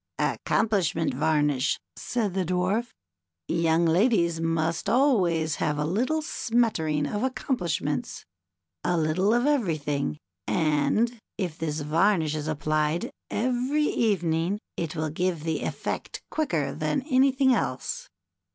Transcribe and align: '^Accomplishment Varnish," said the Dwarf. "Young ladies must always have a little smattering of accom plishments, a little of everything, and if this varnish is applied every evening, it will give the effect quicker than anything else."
'^Accomplishment 0.17 1.13
Varnish," 1.13 1.79
said 1.95 2.33
the 2.33 2.43
Dwarf. 2.43 2.87
"Young 3.47 3.85
ladies 3.85 4.39
must 4.41 4.89
always 4.89 5.57
have 5.57 5.77
a 5.77 5.85
little 5.85 6.23
smattering 6.23 7.05
of 7.05 7.21
accom 7.21 7.55
plishments, 7.55 8.23
a 8.83 8.97
little 8.97 9.31
of 9.31 9.45
everything, 9.45 10.17
and 10.47 11.19
if 11.37 11.59
this 11.59 11.81
varnish 11.81 12.33
is 12.33 12.47
applied 12.47 13.11
every 13.29 13.83
evening, 13.83 14.57
it 14.75 14.95
will 14.95 15.11
give 15.11 15.43
the 15.43 15.61
effect 15.61 16.23
quicker 16.31 16.73
than 16.73 17.03
anything 17.03 17.53
else." 17.53 18.09